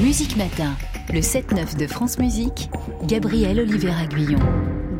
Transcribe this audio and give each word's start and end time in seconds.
Musique 0.00 0.36
Matin, 0.36 0.74
le 1.12 1.20
7-9 1.20 1.76
de 1.76 1.86
France 1.86 2.18
Musique, 2.18 2.70
Gabriel 3.04 3.60
Oliver-Aguillon. 3.60 4.38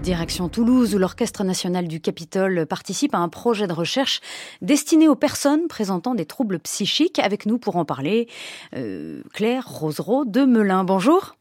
Direction 0.03 0.51
Toulouse, 0.51 0.95
où 0.95 0.98
l'Orchestre 0.98 1.45
national 1.45 1.89
du 1.89 2.01
Capitole 2.01 2.67
participe 2.67 3.14
à 3.14 3.19
un 3.19 3.30
projet 3.30 3.67
de 3.67 3.72
recherche 3.72 4.21
destiné 4.61 5.09
aux 5.09 5.14
personnes 5.14 5.67
présentant 5.67 6.14
des 6.14 6.27
troubles 6.27 6.59
psychiques. 6.59 7.18
Avec 7.18 7.46
nous 7.46 7.59
pour 7.59 7.77
en 7.77 7.86
parler, 7.86 8.29
euh, 8.77 9.22
Claire 9.32 9.67
Rosereau 9.67 10.27
de 10.27 10.45
Melun. 10.45 10.85
Bonjour. 10.85 11.38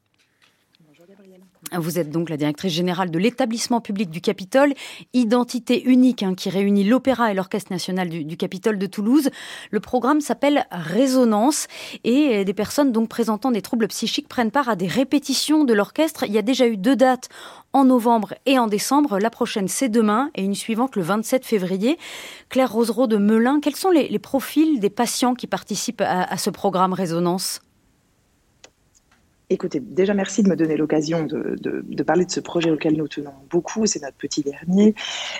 Vous 1.73 1.99
êtes 1.99 2.09
donc 2.09 2.29
la 2.29 2.37
directrice 2.37 2.71
générale 2.71 3.11
de 3.11 3.19
l'établissement 3.19 3.81
public 3.81 4.09
du 4.09 4.21
Capitole, 4.21 4.73
identité 5.13 5.83
unique 5.83 6.23
hein, 6.23 6.33
qui 6.33 6.49
réunit 6.49 6.85
l'Opéra 6.85 7.31
et 7.31 7.33
l'Orchestre 7.33 7.71
national 7.71 8.09
du, 8.09 8.37
Capitole 8.37 8.77
de 8.77 8.85
Toulouse. 8.85 9.29
Le 9.71 9.79
programme 9.79 10.21
s'appelle 10.21 10.65
Résonance 10.71 11.67
et 12.05 12.45
des 12.45 12.53
personnes 12.53 12.91
donc 12.91 13.09
présentant 13.09 13.51
des 13.51 13.61
troubles 13.61 13.87
psychiques 13.89 14.29
prennent 14.29 14.51
part 14.51 14.69
à 14.69 14.75
des 14.75 14.87
répétitions 14.87 15.65
de 15.65 15.73
l'orchestre. 15.73 16.23
Il 16.25 16.31
y 16.31 16.37
a 16.37 16.41
déjà 16.41 16.67
eu 16.67 16.77
deux 16.77 16.95
dates 16.95 17.27
en 17.73 17.83
novembre 17.83 18.33
et 18.45 18.57
en 18.57 18.67
décembre. 18.67 19.19
La 19.19 19.29
prochaine, 19.29 19.67
c'est 19.67 19.89
demain 19.89 20.31
et 20.35 20.43
une 20.43 20.55
suivante 20.55 20.95
le 20.95 21.01
27 21.01 21.45
février. 21.45 21.97
Claire 22.49 22.71
Rosereau 22.71 23.07
de 23.07 23.17
Melun, 23.17 23.59
quels 23.59 23.75
sont 23.75 23.91
les, 23.91 24.19
profils 24.19 24.79
des 24.79 24.89
patients 24.89 25.35
qui 25.35 25.47
participent 25.47 26.01
à 26.01 26.37
ce 26.37 26.49
programme 26.49 26.93
Résonance? 26.93 27.59
Écoutez, 29.49 29.79
déjà 29.79 30.13
merci 30.13 30.43
de 30.43 30.49
me 30.49 30.57
donner 30.57 30.75
l'occasion 30.75 31.23
de, 31.23 31.55
de, 31.57 32.03
parler 32.03 32.25
de 32.25 32.31
ce 32.31 32.41
projet 32.41 32.69
auquel 32.69 32.97
nous 32.97 33.07
tenons 33.07 33.33
beaucoup. 33.49 33.85
C'est 33.85 34.01
notre 34.01 34.17
petit 34.17 34.41
dernier. 34.41 34.93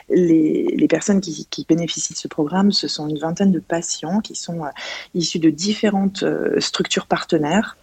Les, 0.10 0.64
les 0.64 0.88
personnes 0.88 1.20
qui, 1.20 1.46
qui, 1.50 1.66
bénéficient 1.68 2.14
de 2.14 2.18
ce 2.18 2.30
programme, 2.30 2.72
ce 2.72 2.88
sont 2.88 3.10
une 3.10 3.20
vingtaine 3.20 3.52
de 3.52 3.60
patients 3.60 4.22
qui 4.22 4.36
sont 4.36 4.64
euh, 4.64 4.70
issus 5.14 5.40
de 5.40 5.50
différentes 5.50 6.24
euh, 6.24 6.58
structures 6.62 7.06
partenaires 7.06 7.76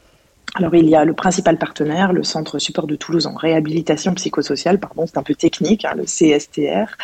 alors 0.55 0.75
il 0.77 0.89
y 0.89 0.95
a 0.95 1.05
le 1.05 1.15
principal 1.15 1.59
partenaire, 1.59 2.13
le 2.13 2.23
Centre 2.23 2.61
Support 2.61 2.87
de 2.87 2.95
Toulouse 2.95 3.27
en 3.27 3.35
réhabilitation 3.35 4.15
psychosociale, 4.15 4.79
pardon, 4.79 5.05
c'est 5.07 5.19
un 5.19 5.25
peu 5.25 5.35
technique, 5.35 5.85
hein, 5.85 5.95
le 5.97 6.05
CSTR, 6.05 6.97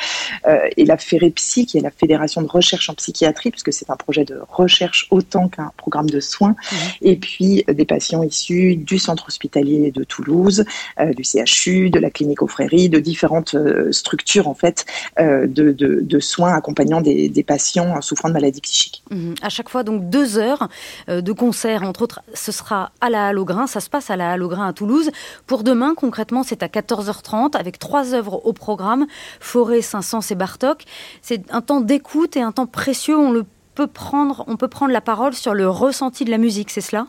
euh, 0.47 0.69
et 0.77 0.85
la 0.85 0.97
FEREPSY, 0.97 1.67
qui 1.67 1.79
est 1.79 1.81
la 1.81 1.91
Fédération 1.91 2.43
de 2.43 2.47
recherche 2.47 2.89
en 2.89 2.95
psychiatrie, 2.95 3.51
puisque 3.51 3.73
c'est 3.73 3.91
un 3.91 3.97
projet 3.97 4.25
de 4.25 4.41
recherche 4.49 5.09
autant 5.11 5.49
qu'un 5.49 5.73
programme 5.77 6.09
de 6.09 6.21
soins, 6.21 6.51
mmh. 6.51 6.77
et 7.03 7.17
puis 7.17 7.65
euh, 7.69 7.75
des 7.75 7.85
patients 7.85 8.23
issus 8.23 8.77
du 8.77 9.01
Centre 9.01 9.27
hospitalier 9.27 9.91
de 9.91 10.05
Toulouse, 10.05 10.65
euh, 11.01 11.13
du 11.13 11.25
CHU, 11.25 11.91
de 11.91 11.99
la 11.99 12.11
clinique 12.11 12.43
aux 12.43 12.49
Fréries, 12.49 12.89
de 12.89 13.01
différentes 13.01 13.57
structures 13.91 14.47
en 14.47 14.55
fait 14.55 14.85
de, 15.19 15.47
de, 15.47 16.01
de, 16.03 16.21
soins 16.21 16.55
accompagnant 16.55 17.01
des, 17.01 17.29
des, 17.29 17.43
patients 17.43 18.01
souffrant 18.01 18.29
de 18.29 18.35
maladies 18.35 18.61
psychiques. 18.61 19.03
Mmh. 19.11 19.35
À 19.43 19.49
chaque 19.49 19.69
fois 19.69 19.83
donc 19.83 20.09
deux 20.09 20.39
heures 20.39 20.69
de 21.09 21.33
concert, 21.33 21.83
entre 21.83 22.03
autres, 22.03 22.23
ce 22.35 22.53
sera 22.53 22.93
à 23.01 23.11
la 23.11 23.33
Ça 23.67 23.81
se 23.81 23.91
passe 23.91 24.11
à 24.11 24.17
la 24.17 24.33
Halograin 24.33 24.67
à 24.67 24.73
Toulouse. 24.73 25.11
Pour 25.47 25.63
demain, 25.63 25.95
concrètement, 25.95 26.43
c'est 26.43 26.63
à 26.63 26.69
14h30 26.69 27.57
avec 27.57 27.79
trois 27.79 28.15
œuvres 28.15 28.45
au 28.45 28.53
programme 28.53 29.07
Forêt, 29.41 29.83
Saint-Saëns 29.83 30.31
et 30.31 30.35
Bartok. 30.35 30.85
C'est 31.23 31.51
un 31.51 31.61
temps 31.61 31.81
d'écoute 31.81 32.37
et 32.37 32.43
un 32.43 32.53
temps 32.53 32.67
précieux. 32.67 33.17
On, 33.17 33.33
le 33.33 33.45
peut 33.75 33.87
prendre, 33.87 34.45
on 34.47 34.57
peut 34.57 34.69
prendre 34.69 34.93
la 34.93 35.01
parole 35.01 35.35
sur 35.35 35.55
le 35.55 35.69
ressenti 35.69 36.25
de 36.25 36.31
la 36.31 36.39
musique, 36.39 36.71
c'est 36.71 36.81
cela? 36.81 37.07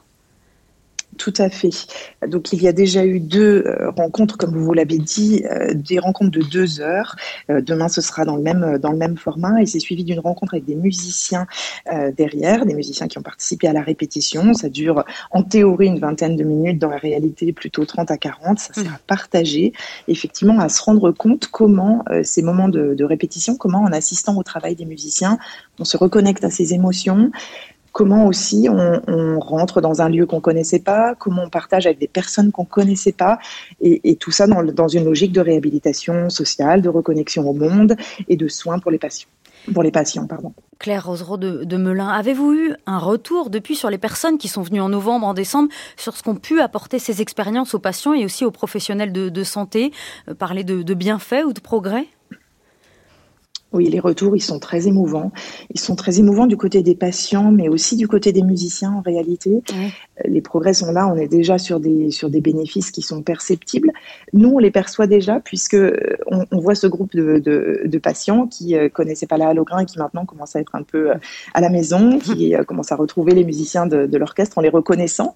Tout 1.21 1.33
à 1.37 1.51
fait. 1.51 1.69
Donc 2.27 2.51
il 2.51 2.63
y 2.63 2.67
a 2.67 2.73
déjà 2.73 3.05
eu 3.05 3.19
deux 3.19 3.63
euh, 3.67 3.91
rencontres, 3.91 4.37
comme 4.37 4.57
vous 4.57 4.73
l'avez 4.73 4.97
dit, 4.97 5.43
euh, 5.45 5.71
des 5.75 5.99
rencontres 5.99 6.31
de 6.31 6.41
deux 6.41 6.81
heures. 6.81 7.15
Euh, 7.51 7.61
demain, 7.61 7.89
ce 7.89 8.01
sera 8.01 8.25
dans 8.25 8.37
le 8.37 8.41
même 8.41 8.79
dans 8.79 8.91
le 8.91 8.97
même 8.97 9.17
format 9.17 9.61
et 9.61 9.67
c'est 9.67 9.79
suivi 9.79 10.03
d'une 10.03 10.19
rencontre 10.19 10.55
avec 10.55 10.65
des 10.65 10.73
musiciens 10.73 11.45
derrière, 12.17 12.65
des 12.65 12.73
musiciens 12.73 13.07
qui 13.07 13.19
ont 13.19 13.21
participé 13.21 13.67
à 13.67 13.73
la 13.73 13.83
répétition. 13.83 14.53
Ça 14.55 14.69
dure 14.69 15.03
en 15.29 15.43
théorie 15.43 15.87
une 15.87 15.99
vingtaine 15.99 16.35
de 16.35 16.43
minutes, 16.43 16.79
dans 16.79 16.89
la 16.89 16.97
réalité 16.97 17.53
plutôt 17.53 17.85
30 17.85 18.09
à 18.09 18.17
40. 18.17 18.59
Ça 18.59 18.73
sera 18.73 18.97
partagé, 19.05 19.73
effectivement, 20.07 20.59
à 20.59 20.69
se 20.69 20.81
rendre 20.81 21.11
compte 21.11 21.47
comment 21.47 22.03
ces 22.23 22.41
moments 22.41 22.69
de, 22.69 22.95
de 22.95 23.03
répétition, 23.03 23.55
comment 23.55 23.81
en 23.81 23.91
assistant 23.91 24.37
au 24.37 24.43
travail 24.43 24.75
des 24.75 24.85
musiciens, 24.85 25.37
on 25.79 25.85
se 25.85 25.97
reconnecte 25.97 26.43
à 26.43 26.49
ses 26.49 26.73
émotions, 26.73 27.31
comment 27.91 28.27
aussi 28.27 28.67
on, 28.69 29.39
rentre 29.39 29.81
dans 29.81 30.01
un 30.01 30.09
lieu 30.09 30.25
qu'on 30.25 30.39
connaissait 30.39 30.79
pas, 30.79 31.15
comment 31.15 31.43
on 31.43 31.49
partage 31.49 31.85
avec 31.85 31.99
des 31.99 32.07
personnes 32.07 32.51
qu'on 32.51 32.65
connaissait 32.65 33.11
pas, 33.11 33.39
et, 33.81 34.15
tout 34.15 34.31
ça 34.31 34.47
dans, 34.47 34.87
une 34.87 35.05
logique 35.05 35.31
de 35.31 35.41
réhabilitation 35.41 36.29
sociale, 36.29 36.81
de 36.81 36.89
reconnexion 36.89 37.47
au 37.49 37.53
monde 37.53 37.95
et 38.27 38.37
de 38.37 38.47
soins 38.47 38.79
pour 38.79 38.91
les 38.91 38.97
patients. 38.97 39.27
Pardon. 40.27 40.53
Claire 40.79 41.05
Rosereau 41.05 41.37
de, 41.37 41.77
Melun, 41.77 42.07
avez-vous 42.07 42.53
eu 42.53 42.73
un 42.87 42.97
retour 42.97 43.49
depuis 43.49 43.75
sur 43.75 43.89
les 43.89 43.99
personnes 43.99 44.37
qui 44.37 44.47
sont 44.47 44.63
venues 44.63 44.81
en 44.81 44.89
novembre, 44.89 45.27
en 45.27 45.33
décembre, 45.33 45.69
sur 45.97 46.15
ce 46.17 46.23
qu'ont 46.23 46.35
pu 46.35 46.59
apporter 46.59 46.97
ces 46.97 47.21
expériences 47.21 47.75
aux 47.75 47.79
patients 47.79 48.13
et 48.13 48.25
aussi 48.25 48.45
aux 48.45 48.51
professionnels 48.51 49.11
de, 49.11 49.43
santé, 49.43 49.91
euh, 50.29 50.33
parler 50.33 50.63
de 50.63 50.93
bienfaits 50.93 51.43
ou 51.45 51.53
de 51.53 51.59
progrès? 51.59 52.07
Oui, 53.73 53.89
les 53.89 53.99
retours, 53.99 54.35
ils 54.35 54.41
sont 54.41 54.59
très 54.59 54.87
émouvants. 54.87 55.31
Ils 55.73 55.79
sont 55.79 55.95
très 55.95 56.19
émouvants 56.19 56.45
du 56.45 56.57
côté 56.57 56.83
des 56.83 56.95
patients, 56.95 57.51
mais 57.51 57.69
aussi 57.69 57.95
du 57.95 58.07
côté 58.07 58.33
des 58.33 58.43
musiciens 58.43 58.91
en 58.91 59.01
réalité. 59.01 59.61
Les 60.25 60.41
progrès 60.41 60.73
sont 60.73 60.91
là, 60.91 61.07
on 61.07 61.15
est 61.15 61.27
déjà 61.27 61.57
sur 61.57 61.79
des, 61.79 62.11
sur 62.11 62.29
des 62.29 62.41
bénéfices 62.41 62.91
qui 62.91 63.01
sont 63.01 63.21
perceptibles. 63.21 63.91
Nous, 64.33 64.49
on 64.49 64.57
les 64.59 64.71
perçoit 64.71 65.07
déjà 65.07 65.39
puisque 65.39 65.77
on, 66.27 66.45
on 66.51 66.59
voit 66.59 66.75
ce 66.75 66.85
groupe 66.87 67.15
de, 67.15 67.39
de, 67.39 67.81
de 67.85 67.97
patients 67.97 68.45
qui 68.47 68.75
euh, 68.75 68.89
connaissaient 68.89 69.25
pas 69.25 69.37
la 69.37 69.47
Halograin 69.47 69.79
et 69.79 69.85
qui 69.85 69.97
maintenant 69.97 70.25
commencent 70.25 70.55
à 70.55 70.59
être 70.59 70.75
un 70.75 70.83
peu 70.83 71.11
euh, 71.11 71.15
à 71.53 71.61
la 71.61 71.69
maison, 71.69 72.19
qui 72.23 72.55
euh, 72.55 72.63
commencent 72.63 72.91
à 72.91 72.97
retrouver 72.97 73.33
les 73.33 73.45
musiciens 73.45 73.87
de, 73.87 74.05
de 74.05 74.17
l'orchestre 74.17 74.57
en 74.57 74.61
les 74.61 74.69
reconnaissant 74.69 75.33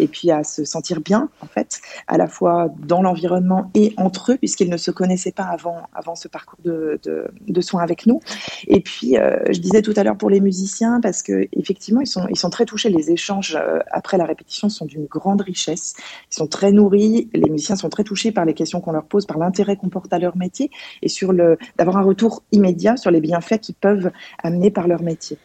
et 0.00 0.08
puis 0.08 0.30
à 0.30 0.42
se 0.42 0.64
sentir 0.64 1.00
bien, 1.00 1.28
en 1.40 1.46
fait, 1.46 1.80
à 2.08 2.18
la 2.18 2.26
fois 2.26 2.68
dans 2.78 3.00
l'environnement 3.00 3.70
et 3.74 3.94
entre 3.96 4.32
eux, 4.32 4.36
puisqu'ils 4.36 4.70
ne 4.70 4.76
se 4.76 4.90
connaissaient 4.90 5.32
pas 5.32 5.44
avant, 5.44 5.82
avant 5.94 6.16
ce 6.16 6.28
parcours 6.28 6.58
de, 6.64 6.98
de, 7.04 7.26
de 7.46 7.60
soins 7.60 7.75
avec 7.78 8.06
nous. 8.06 8.20
Et 8.66 8.80
puis, 8.80 9.16
euh, 9.16 9.38
je 9.50 9.58
disais 9.60 9.82
tout 9.82 9.94
à 9.96 10.04
l'heure 10.04 10.16
pour 10.16 10.30
les 10.30 10.40
musiciens, 10.40 11.00
parce 11.00 11.22
que 11.22 11.48
effectivement, 11.52 12.00
ils 12.00 12.06
sont, 12.06 12.26
ils 12.28 12.38
sont 12.38 12.50
très 12.50 12.64
touchés. 12.64 12.88
Les 12.88 13.10
échanges 13.10 13.56
euh, 13.60 13.78
après 13.90 14.18
la 14.18 14.24
répétition 14.24 14.68
sont 14.68 14.86
d'une 14.86 15.06
grande 15.06 15.40
richesse. 15.40 15.94
Ils 16.30 16.36
sont 16.36 16.46
très 16.46 16.72
nourris. 16.72 17.28
Les 17.34 17.50
musiciens 17.50 17.76
sont 17.76 17.88
très 17.88 18.04
touchés 18.04 18.32
par 18.32 18.44
les 18.44 18.54
questions 18.54 18.80
qu'on 18.80 18.92
leur 18.92 19.04
pose, 19.04 19.26
par 19.26 19.38
l'intérêt 19.38 19.76
qu'on 19.76 19.88
porte 19.88 20.12
à 20.12 20.18
leur 20.18 20.36
métier, 20.36 20.70
et 21.02 21.08
sur 21.08 21.32
le 21.32 21.58
d'avoir 21.76 21.96
un 21.96 22.02
retour 22.02 22.42
immédiat 22.52 22.96
sur 22.96 23.10
les 23.10 23.20
bienfaits 23.20 23.58
qu'ils 23.60 23.74
peuvent 23.74 24.10
amener 24.42 24.70
par 24.70 24.88
leur 24.88 25.02
métier. 25.02 25.38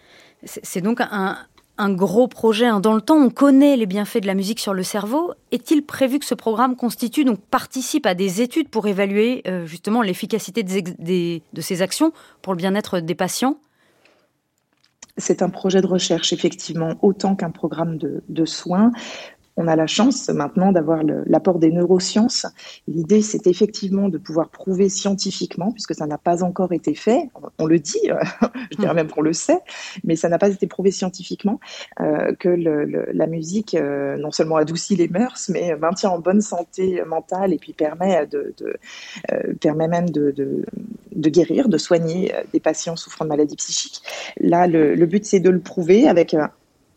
C'est 0.44 0.82
donc 0.82 1.02
un, 1.02 1.38
un 1.82 1.92
gros 1.92 2.28
projet 2.28 2.68
hein. 2.68 2.80
dans 2.80 2.94
le 2.94 3.02
temps. 3.02 3.18
On 3.18 3.30
connaît 3.30 3.76
les 3.76 3.86
bienfaits 3.86 4.20
de 4.22 4.28
la 4.28 4.36
musique 4.36 4.60
sur 4.60 4.74
le 4.74 4.84
cerveau. 4.84 5.34
Est-il 5.52 5.84
prévu 5.84 6.20
que 6.20 6.26
ce 6.26 6.36
programme 6.36 6.76
constitue, 6.76 7.26
donc 7.26 7.40
participe 7.40 8.06
à 8.06 8.14
des 8.14 8.42
études 8.42 8.70
pour 8.70 8.88
évaluer 8.88 9.42
euh, 9.48 9.66
justement 9.66 10.02
l'efficacité 10.02 10.64
de 10.64 11.62
ces 11.62 11.82
actions 11.82 12.14
pour 12.42 12.54
le 12.54 12.58
bien-être 12.58 13.00
des 13.00 13.16
patients? 13.16 13.58
C'est 15.18 15.42
un 15.42 15.50
projet 15.50 15.82
de 15.82 15.88
recherche, 15.88 16.32
effectivement, 16.32 16.96
autant 17.02 17.36
qu'un 17.36 17.52
programme 17.52 17.98
de 17.98 18.46
soins 18.46 18.92
on 19.58 19.68
a 19.68 19.76
la 19.76 19.88
chance 19.88 20.30
maintenant 20.30 20.72
d'avoir 20.72 21.04
l'apport 21.04 21.60
des 21.60 21.72
neurosciences. 21.72 22.46
L'idée, 22.88 23.22
c'est 23.22 23.48
effectivement 23.48 24.10
de 24.10 24.18
pouvoir 24.18 24.50
prouver 24.50 24.90
scientifiquement, 24.90 25.72
puisque 25.72 25.94
ça 25.94 26.08
n'a 26.08 26.18
pas 26.18 26.44
encore 26.44 26.74
été 26.74 26.96
fait, 26.96 27.30
on 27.60 27.66
le 27.66 27.80
dit, 27.80 28.10
je 28.72 28.78
dirais 28.78 28.94
même 28.94 29.10
qu'on 29.10 29.22
le 29.22 29.34
sait, 29.34 29.60
mais 30.04 30.16
ça 30.16 30.30
n'a 30.30 30.38
pas 30.38 30.50
été 30.50 30.68
prouvé 30.68 30.92
scientifiquement, 30.92 31.60
euh, 32.00 32.34
que 32.40 32.50
la 32.50 33.28
musique 33.28 33.76
euh, 33.76 34.18
non 34.18 34.32
seulement 34.32 34.56
adoucit 34.56 34.96
les 34.96 35.08
mœurs, 35.08 35.50
mais 35.50 35.76
maintient 35.76 36.12
en 36.12 36.20
bonne 36.20 36.42
santé 36.42 37.04
mentale 37.06 37.54
et 37.54 37.58
puis 37.58 37.74
permet, 37.74 38.26
de, 38.28 38.54
euh, 39.32 39.54
permet 39.60 39.88
même 39.88 40.10
de, 40.10 40.34
de, 41.12 41.30
guérir, 41.30 41.70
de 41.70 41.78
soigner 41.78 42.34
des 42.54 42.60
patients 42.60 42.96
souffrant 42.96 43.26
de 43.26 43.30
maladies 43.30 43.56
psychiques. 43.56 44.02
Là, 44.40 44.68
le, 44.68 44.96
le 44.96 45.06
but, 45.06 45.26
c'est 45.26 45.40
de 45.40 45.50
le 45.50 45.60
prouver 45.60 46.08
avec 46.08 46.36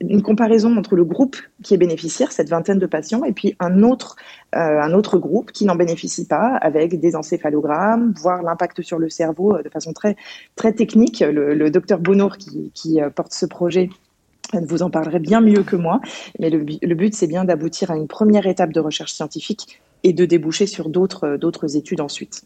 une 0.09 0.23
comparaison 0.23 0.77
entre 0.77 0.97
le 0.97 1.05
groupe 1.05 1.37
qui 1.63 1.75
est 1.75 1.77
bénéficiaire, 1.77 2.33
cette 2.33 2.49
vingtaine 2.49 2.79
de 2.79 2.87
patients, 2.87 3.25
et 3.25 3.33
puis 3.33 3.57
un 3.61 3.83
autre, 3.83 4.17
euh, 4.55 4.59
un 4.59 4.93
autre 4.93 5.19
groupe 5.19 5.53
qui 5.53 5.65
n'en 5.65 5.77
bénéficie 5.77 6.27
pas, 6.27 6.57
avec 6.61 6.99
des 7.01 7.17
encéphalogrammes, 7.17 8.15
voir 8.21 8.43
l'impact 8.43 8.83
sur 8.83 8.99
le 8.99 9.09
cerveau 9.09 9.57
euh, 9.57 9.63
de 9.63 9.69
façon 9.69 9.93
très, 9.93 10.17
très 10.57 10.73
technique. 10.73 11.21
Le, 11.21 11.71
docteur 11.71 11.99
Bonour 11.99 12.37
qui, 12.37 12.71
qui 12.75 13.01
euh, 13.01 13.11
porte 13.11 13.33
ce 13.33 13.47
projet 13.47 13.91
vous 14.53 14.83
en 14.83 14.91
parlerait 14.91 15.21
bien 15.21 15.41
mieux 15.41 15.63
que 15.63 15.75
moi, 15.75 16.01
mais 16.39 16.51
le, 16.51 16.65
le 16.81 16.95
but, 16.95 17.15
c'est 17.15 17.27
bien 17.27 17.45
d'aboutir 17.45 17.91
à 17.91 17.97
une 17.97 18.07
première 18.07 18.47
étape 18.47 18.73
de 18.73 18.79
recherche 18.79 19.13
scientifique 19.13 19.81
et 20.05 20.13
de 20.13 20.25
déboucher 20.27 20.67
sur 20.67 20.91
d'autres 20.91 21.77
études 21.77 22.01
ensuite 22.01 22.45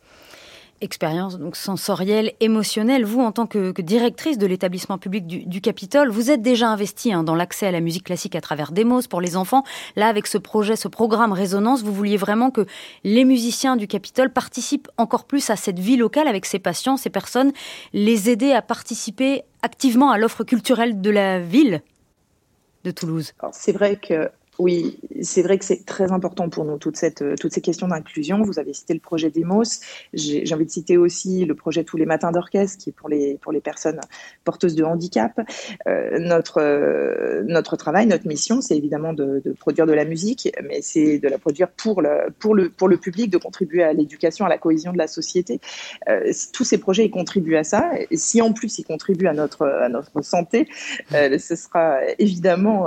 expérience 0.81 1.39
donc 1.39 1.57
sensorielle, 1.57 2.33
émotionnelle. 2.41 3.05
Vous, 3.05 3.21
en 3.21 3.33
tant 3.33 3.47
que, 3.47 3.73
directrice 3.81 4.39
de 4.39 4.47
l'établissement 4.47 4.99
public 4.99 5.27
du, 5.27 5.61
Capitole, 5.61 6.11
vous 6.11 6.31
êtes 6.31 6.43
déjà 6.43 6.69
investie 6.69 7.13
hein, 7.13 7.25
dans 7.25 7.35
l'accès 7.35 7.67
à 7.67 7.71
la 7.71 7.81
musique 7.81 8.05
classique 8.05 8.37
à 8.37 8.41
travers 8.41 8.73
Demos 8.73 9.03
pour 9.09 9.21
les 9.21 9.37
enfants. 9.37 9.65
Là, 9.97 10.09
avec 10.09 10.27
ce 10.27 10.39
projet, 10.39 10.77
ce 10.77 10.89
programme 10.89 11.33
Résonance, 11.33 11.83
vous 11.83 11.93
vouliez 11.93 12.17
vraiment 12.17 12.51
que 12.51 12.67
les 13.05 13.25
musiciens 13.25 13.77
du 13.77 13.87
Capitole 13.87 14.31
participent 14.31 14.89
encore 14.97 15.25
plus 15.25 15.51
à 15.51 15.57
cette 15.57 15.79
vie 15.79 15.97
locale 15.97 16.29
avec 16.29 16.47
ces 16.47 16.59
patients, 16.59 16.97
ces 16.97 17.11
personnes, 17.11 17.53
les 17.93 18.31
aider 18.31 18.53
à 18.53 18.63
participer 18.63 19.43
activement 19.63 20.11
à 20.11 20.19
l'offre 20.19 20.45
culturelle 20.45 21.01
de 21.01 21.11
la 21.11 21.41
ville 21.41 21.83
de 22.85 22.91
Toulouse. 22.91 23.33
C'est 23.53 23.73
vrai 23.73 23.97
que 23.97 24.31
Oui, 24.58 24.99
c'est 25.22 25.43
vrai 25.43 25.56
que 25.56 25.64
c'est 25.64 25.84
très 25.84 26.10
important 26.10 26.49
pour 26.49 26.64
nous, 26.64 26.78
toutes 26.78 26.96
ces 26.96 27.60
questions 27.62 27.87
d'inclusion. 27.87 28.43
Vous 28.43 28.58
avez 28.58 28.75
cité 28.75 28.93
le 28.93 28.99
projet 28.99 29.31
Demos. 29.31 29.62
J'ai 30.12 30.52
envie 30.52 30.64
de 30.64 30.70
citer 30.70 30.96
aussi 30.96 31.44
le 31.44 31.55
projet 31.55 31.84
Tous 31.84 31.96
les 31.96 32.06
matins 32.06 32.32
d'orchestre, 32.32 32.82
qui 32.82 32.90
est 32.90 32.93
pour 32.93 33.08
les, 33.08 33.38
personnes 33.62 34.00
porteuses 34.43 34.75
de 34.75 34.82
handicap. 34.82 35.40
Euh, 35.87 36.19
notre, 36.19 36.60
euh, 36.60 37.44
notre 37.46 37.76
travail, 37.76 38.08
notre 38.08 38.26
mission, 38.26 38.60
c'est 38.60 38.76
évidemment 38.76 39.12
de, 39.12 39.43
produire 39.60 39.87
de 39.87 39.93
la 39.93 40.05
musique, 40.05 40.52
mais 40.69 40.82
c'est 40.82 41.20
de 41.20 41.28
la 41.28 41.38
produire 41.38 41.69
pour 41.70 42.02
le, 42.02 42.96
public, 42.96 43.31
de 43.31 43.38
contribuer 43.38 43.84
à 43.84 43.93
l'éducation, 43.93 44.44
à 44.44 44.49
la 44.49 44.58
cohésion 44.58 44.93
de 44.93 44.99
la 44.99 45.06
société. 45.06 45.60
Euh, 46.08 46.32
tous 46.52 46.64
ces 46.64 46.78
projets, 46.78 47.05
ils 47.05 47.12
contribuent 47.12 47.56
à 47.56 47.64
ça. 47.64 47.90
Si 48.12 48.43
en 48.43 48.52
plus 48.52 48.76
ils 48.81 48.84
contribuent 48.84 49.28
à 49.28 49.34
notre, 49.34 49.69
santé, 50.22 50.69
ce 51.12 51.55
sera 51.55 52.00
évidemment, 52.19 52.87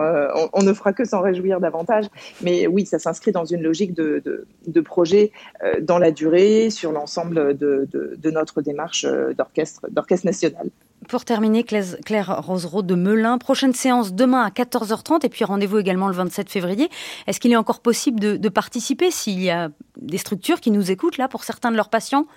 on 0.53 0.63
ne 0.63 0.73
fera 0.73 0.91
que 0.91 1.05
s'en 1.05 1.21
réjouir 1.21 1.60
davantage. 1.61 2.05
Mais 2.41 2.67
oui, 2.67 2.85
ça 2.85 2.99
s'inscrit 2.99 3.31
dans 3.31 3.45
une 3.45 3.61
logique 3.61 3.93
de, 3.93 4.21
de, 4.67 4.81
projet 4.81 5.31
euh, 5.63 5.79
dans 5.81 5.97
la 5.97 6.11
durée, 6.11 6.69
sur 6.69 6.91
l'ensemble 6.91 7.57
de, 7.57 7.87
de, 7.91 8.31
notre 8.31 8.61
démarche 8.61 9.05
euh, 9.05 9.33
d'orchestre, 9.33 9.87
d'orchestre 9.89 10.25
national. 10.25 10.69
Pour 11.07 11.25
terminer, 11.25 11.63
Claire 11.63 12.41
Rosereau 12.45 12.83
de 12.83 12.95
Melun, 12.95 13.37
prochaine 13.37 13.73
séance 13.73 14.13
demain 14.13 14.43
à 14.43 14.49
14h30 14.49 15.25
et 15.25 15.29
puis 15.29 15.43
rendez-vous 15.43 15.79
également 15.79 16.07
le 16.07 16.13
27 16.13 16.49
février. 16.49 16.89
Est-ce 17.27 17.39
qu'il 17.39 17.51
est 17.51 17.57
encore 17.57 17.81
possible 17.81 18.19
de 18.19 18.49
participer 18.49 19.09
s'il 19.09 19.41
y 19.41 19.49
a 19.49 19.69
des 19.97 20.17
structures 20.17 20.61
qui 20.61 20.69
nous 20.69 20.91
écoutent 20.91 21.17
là 21.17 21.27
pour 21.27 21.43
certains 21.43 21.71
de 21.71 21.75
leurs 21.75 21.89
patients? 21.89 22.27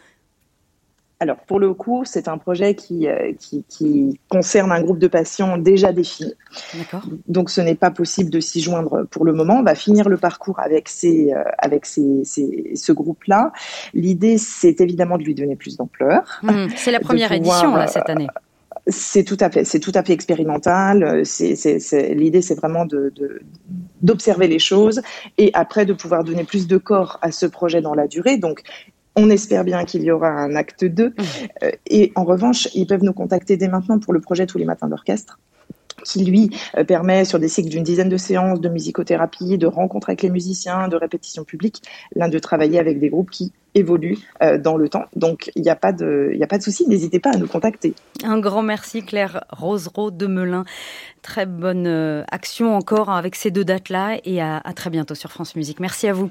Alors, 1.20 1.36
pour 1.46 1.60
le 1.60 1.72
coup, 1.74 2.02
c'est 2.04 2.26
un 2.28 2.38
projet 2.38 2.74
qui, 2.74 3.06
euh, 3.06 3.32
qui, 3.38 3.64
qui, 3.68 4.18
concerne 4.28 4.72
un 4.72 4.82
groupe 4.82 4.98
de 4.98 5.06
patients 5.06 5.56
déjà 5.56 5.92
défini. 5.92 6.34
Donc, 7.28 7.50
ce 7.50 7.60
n'est 7.60 7.76
pas 7.76 7.90
possible 7.90 8.30
de 8.30 8.40
s'y 8.40 8.60
joindre 8.60 9.06
pour 9.10 9.24
le 9.24 9.32
moment. 9.32 9.58
On 9.60 9.62
va 9.62 9.76
finir 9.76 10.08
le 10.08 10.16
parcours 10.16 10.58
avec, 10.58 10.88
ces, 10.88 11.32
euh, 11.32 11.42
avec 11.58 11.86
ces, 11.86 12.22
ces, 12.24 12.72
ce 12.74 12.92
groupe-là. 12.92 13.52
L'idée, 13.94 14.38
c'est 14.38 14.80
évidemment 14.80 15.16
de 15.16 15.22
lui 15.22 15.34
donner 15.34 15.56
plus 15.56 15.76
d'ampleur. 15.76 16.40
Mmh, 16.42 16.66
c'est 16.76 16.90
la 16.90 17.00
première 17.00 17.30
pouvoir, 17.30 17.58
édition, 17.58 17.76
là, 17.76 17.86
cette 17.86 18.10
année. 18.10 18.28
C'est 18.86 19.24
tout 19.24 19.38
à 19.40 19.48
fait, 19.48 19.64
c'est 19.64 19.80
tout 19.80 19.92
à 19.94 20.02
fait 20.02 20.12
expérimental. 20.12 21.22
L'idée, 21.40 22.42
c'est 22.42 22.54
vraiment 22.54 22.84
de, 22.84 23.14
d'observer 24.02 24.46
les 24.46 24.58
choses 24.58 25.00
et 25.38 25.50
après 25.54 25.86
de 25.86 25.94
pouvoir 25.94 26.22
donner 26.22 26.44
plus 26.44 26.66
de 26.66 26.76
corps 26.76 27.18
à 27.22 27.30
ce 27.30 27.46
projet 27.46 27.80
dans 27.80 27.94
la 27.94 28.08
durée. 28.08 28.36
Donc, 28.36 28.62
on 29.16 29.30
espère 29.30 29.64
bien 29.64 29.84
qu'il 29.84 30.02
y 30.02 30.10
aura 30.10 30.28
un 30.28 30.54
acte 30.56 30.84
2. 30.84 31.08
Mmh. 31.08 31.12
Euh, 31.62 31.70
et 31.86 32.12
en 32.14 32.24
revanche, 32.24 32.68
ils 32.74 32.86
peuvent 32.86 33.04
nous 33.04 33.12
contacter 33.12 33.56
dès 33.56 33.68
maintenant 33.68 33.98
pour 33.98 34.12
le 34.12 34.20
projet 34.20 34.46
Tous 34.46 34.58
les 34.58 34.64
matins 34.64 34.88
d'orchestre 34.88 35.38
qui 36.04 36.24
lui 36.24 36.50
euh, 36.76 36.84
permet 36.84 37.24
sur 37.24 37.38
des 37.38 37.48
cycles 37.48 37.70
d'une 37.70 37.84
dizaine 37.84 38.08
de 38.08 38.16
séances 38.16 38.60
de 38.60 38.68
musicothérapie, 38.68 39.56
de 39.56 39.66
rencontres 39.66 40.10
avec 40.10 40.22
les 40.22 40.30
musiciens, 40.30 40.88
de 40.88 40.96
répétitions 40.96 41.44
publiques, 41.44 41.82
l'un 42.14 42.28
de 42.28 42.38
travailler 42.38 42.78
avec 42.78 42.98
des 42.98 43.08
groupes 43.08 43.30
qui 43.30 43.52
évoluent 43.74 44.18
euh, 44.42 44.58
dans 44.58 44.76
le 44.76 44.88
temps. 44.88 45.04
Donc 45.16 45.50
il 45.54 45.62
n'y 45.62 45.70
a 45.70 45.76
pas 45.76 45.92
de, 45.92 46.30
il 46.34 46.42
a 46.42 46.46
pas 46.46 46.58
de 46.58 46.62
souci. 46.62 46.86
N'hésitez 46.88 47.20
pas 47.20 47.30
à 47.30 47.36
nous 47.36 47.46
contacter. 47.46 47.94
Un 48.22 48.38
grand 48.38 48.62
merci 48.62 49.02
Claire 49.02 49.44
Rosereau 49.50 50.10
de 50.10 50.26
Melun. 50.26 50.64
Très 51.22 51.46
bonne 51.46 51.86
action 52.30 52.76
encore 52.76 53.10
avec 53.10 53.34
ces 53.34 53.50
deux 53.50 53.64
dates 53.64 53.88
là 53.88 54.18
et 54.24 54.42
à, 54.42 54.58
à 54.58 54.72
très 54.74 54.90
bientôt 54.90 55.14
sur 55.14 55.30
France 55.30 55.56
Musique. 55.56 55.80
Merci 55.80 56.06
à 56.06 56.12
vous. 56.12 56.30